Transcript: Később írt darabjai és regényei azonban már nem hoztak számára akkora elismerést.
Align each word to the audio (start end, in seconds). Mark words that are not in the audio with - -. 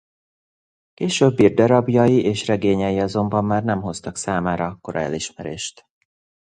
Később 0.93 1.39
írt 1.39 1.55
darabjai 1.55 2.21
és 2.23 2.47
regényei 2.47 2.99
azonban 2.99 3.45
már 3.45 3.63
nem 3.63 3.81
hoztak 3.81 4.15
számára 4.17 4.65
akkora 4.65 4.99
elismerést. 4.99 5.85